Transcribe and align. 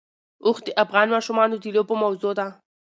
اوښ 0.45 0.57
د 0.65 0.67
افغان 0.83 1.07
ماشومانو 1.15 1.55
د 1.59 1.65
لوبو 1.75 1.93
موضوع 2.03 2.33
ده. 2.39 2.47